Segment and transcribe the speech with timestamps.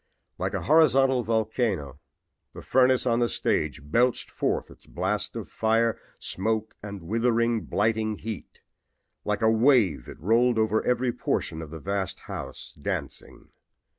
[0.39, 1.99] Like a horizontal volcano
[2.55, 7.65] the furnace on the stage belched forth its blast of fire, smoke, gas and withering,
[7.65, 8.61] blighting heat.
[9.25, 13.49] Like a wave it rolled over every portion of the vast house, dancing.